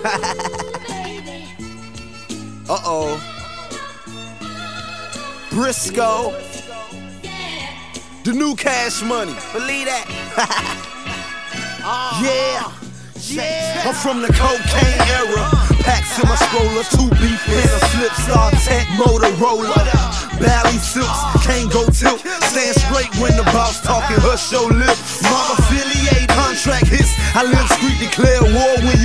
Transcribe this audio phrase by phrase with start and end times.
[2.68, 3.20] uh oh.
[5.50, 6.32] Brisco.
[8.24, 9.34] The new cash money.
[9.52, 10.06] Believe that.
[12.24, 12.72] yeah.
[13.28, 13.84] Yeah.
[13.84, 15.44] I'm from the cocaine era.
[15.84, 19.76] Packs in my stroller, two beef and a flip star tech Motorola.
[20.40, 22.20] Bally silks, can't go tilt.
[22.48, 25.20] Stand straight when the boss talking, hush your lips.
[25.24, 27.12] Mom affiliate contract hits.
[27.32, 28.99] I live street, declare war when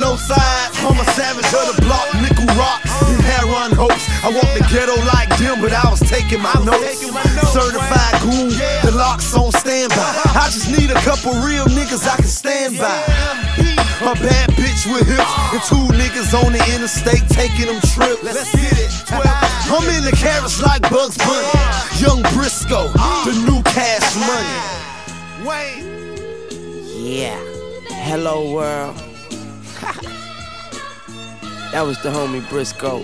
[0.00, 0.72] no sides.
[0.80, 4.08] I'm a savage of the block, nickel rock, and heron hopes.
[4.24, 7.04] I walk the ghetto like them, but I was taking my notes.
[7.52, 8.50] Certified goon,
[8.82, 10.00] the locks on standby.
[10.34, 12.96] I just need a couple real niggas I can stand by.
[14.00, 18.24] A bad bitch with hips and two niggas on the interstate taking them trips.
[18.24, 18.90] Let's get it.
[19.12, 21.46] I'm in the carrots like Bugs Bunny.
[22.00, 22.90] Young Brisco,
[23.28, 25.46] the new cash money.
[25.46, 25.84] Wayne.
[26.96, 27.38] Yeah.
[28.08, 29.09] Hello world.
[31.72, 32.98] That was the homie Brisco.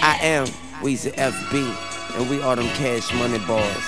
[0.00, 0.46] I am
[0.80, 3.84] Weezy FB, and we are them cash money boys.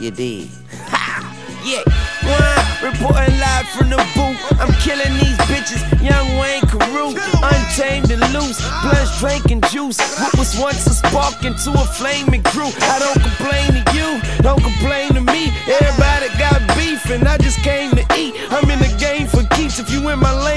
[0.00, 0.50] You did.
[1.62, 1.86] yeah.
[2.26, 4.42] One, reporting live from the booth.
[4.58, 5.78] I'm killing these bitches.
[6.02, 7.14] Young Wayne Carew,
[7.46, 8.58] untamed and loose.
[8.82, 9.98] Blunts drinking juice.
[10.18, 12.70] What was once a spark into a flame and grew.
[12.90, 15.54] I don't complain to you, don't complain to me.
[15.70, 18.34] Everybody got beef, and I just came to eat.
[18.50, 19.78] I'm in the game for keeps.
[19.78, 20.55] If you in my lane,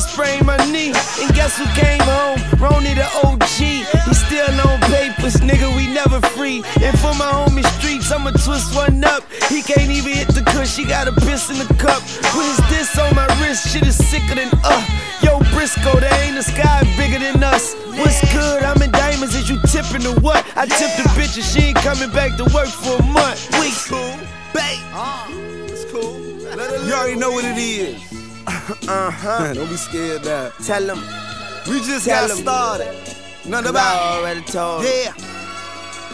[0.00, 0.92] and sprained my knee.
[1.20, 2.38] And guess who came home?
[2.58, 3.42] Ronnie the OG.
[3.50, 5.68] He still on papers, nigga.
[5.76, 6.62] We never free.
[6.80, 9.24] And for my homie streets, I'ma twist one up.
[9.48, 10.76] He can't even hit the cush.
[10.76, 12.02] He got a piss in the cup.
[12.34, 13.68] What is this on my wrist?
[13.68, 14.84] Shit is sicker than uh.
[15.22, 17.74] Yo, Brisco, there ain't a sky bigger than us.
[17.98, 18.62] What's good?
[18.62, 19.34] I'm in diamonds.
[19.34, 20.44] Is you tipping or what?
[20.56, 23.40] I tipped the bitch and she ain't coming back to work for a month.
[23.60, 24.16] We cool,
[24.54, 24.80] babe.
[25.68, 26.18] It's cool.
[26.86, 28.19] You already know what it is.
[28.88, 29.54] Uh huh.
[29.54, 30.50] Don't be scared now.
[30.64, 30.98] Tell them.
[31.68, 32.42] We just Tell got 'em.
[32.42, 32.94] started.
[33.46, 34.84] Nothing I about already told.
[34.84, 35.12] Yeah.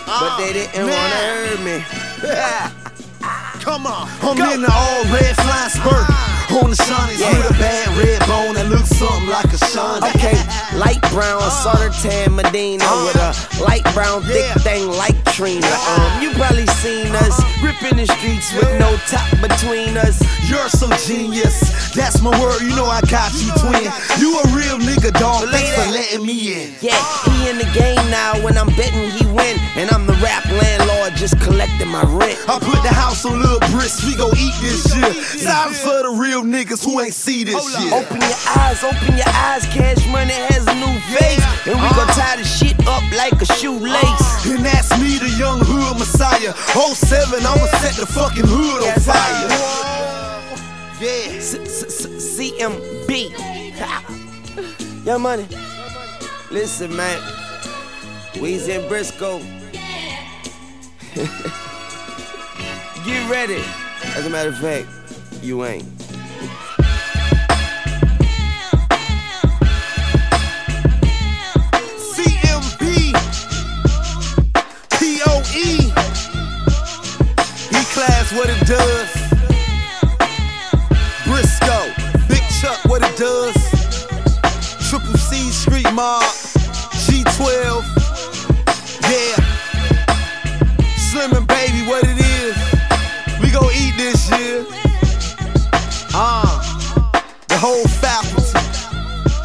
[0.07, 1.85] But they ah, didn't wanna hear me.
[3.67, 4.09] Come on.
[4.23, 6.07] I'm in the all red flying spurt.
[6.09, 6.33] Ah.
[6.63, 7.37] On the shinies Yeah.
[7.37, 10.07] with a bad red bone that looks something like a shiny.
[10.15, 10.39] Okay,
[10.79, 11.51] light brown, ah.
[11.51, 14.55] solder tan Medina with a light brown thick Yeah.
[14.65, 15.67] thing like Trina.
[15.67, 16.56] Um, you probably
[16.87, 20.23] seen us ripping the streets with no top between us.
[20.49, 21.59] You're so genius.
[21.95, 22.61] That's my word.
[22.63, 23.91] You know I got you, twin.
[24.23, 25.49] You a real nigga, dog.
[25.51, 26.75] Thanks for letting me in.
[26.81, 26.95] Yeah,
[27.27, 27.51] he uh.
[27.51, 28.39] in the game now.
[28.45, 32.39] When I'm betting, he win, and I'm the rap landlord, just collecting my rent.
[32.49, 34.07] I put the house on Lil Brisk.
[34.07, 35.43] We gon' eat this shit.
[35.43, 37.93] Silence for the real niggas who ain't see this shit.
[37.93, 39.67] Open your eyes, open your eyes.
[39.75, 40.65] Cash money has
[47.41, 49.49] 07, I'ma set the fucking hood on fire.
[51.01, 51.41] Yeah.
[52.37, 53.33] CMB.
[55.05, 55.47] Young money.
[56.51, 57.21] Listen, man.
[58.35, 59.41] Weezy and Brisco.
[63.05, 63.63] Get ready.
[64.17, 64.89] As a matter of fact,
[65.43, 66.06] you ain't.
[78.67, 79.09] Does.
[81.23, 81.79] Brisco.
[82.29, 83.55] Big Chuck, what it does.
[84.91, 86.25] Triple C Street Mob.
[87.07, 87.85] G12.
[89.09, 89.37] Yeah.
[90.97, 92.57] Slim and Baby, what it is.
[93.41, 94.67] We gon' eat this year.
[96.13, 96.59] Ah.
[97.47, 98.51] The whole faculty.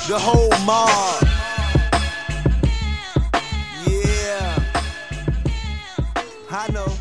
[0.08, 1.22] The whole mob.
[3.86, 4.60] Yeah.
[6.50, 6.92] I know.